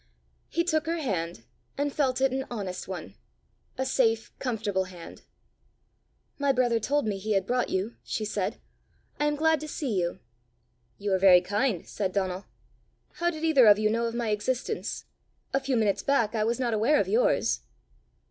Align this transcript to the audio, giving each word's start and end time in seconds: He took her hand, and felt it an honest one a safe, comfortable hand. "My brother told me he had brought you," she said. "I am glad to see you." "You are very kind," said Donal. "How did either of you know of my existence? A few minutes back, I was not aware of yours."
He 0.49 0.63
took 0.63 0.87
her 0.87 0.97
hand, 0.97 1.43
and 1.77 1.93
felt 1.93 2.21
it 2.21 2.31
an 2.33 2.47
honest 2.49 2.87
one 2.87 3.13
a 3.77 3.85
safe, 3.85 4.31
comfortable 4.39 4.85
hand. 4.85 5.21
"My 6.39 6.51
brother 6.51 6.79
told 6.79 7.05
me 7.05 7.19
he 7.19 7.33
had 7.33 7.45
brought 7.45 7.69
you," 7.69 7.97
she 8.03 8.25
said. 8.25 8.57
"I 9.19 9.25
am 9.25 9.35
glad 9.35 9.59
to 9.59 9.67
see 9.67 9.93
you." 9.99 10.19
"You 10.97 11.13
are 11.13 11.19
very 11.19 11.39
kind," 11.39 11.87
said 11.87 12.13
Donal. 12.13 12.45
"How 13.19 13.29
did 13.29 13.43
either 13.43 13.67
of 13.67 13.77
you 13.77 13.91
know 13.91 14.07
of 14.07 14.15
my 14.15 14.29
existence? 14.29 15.05
A 15.53 15.59
few 15.59 15.77
minutes 15.77 16.01
back, 16.01 16.33
I 16.33 16.45
was 16.45 16.59
not 16.59 16.73
aware 16.73 16.99
of 16.99 17.07
yours." 17.07 17.59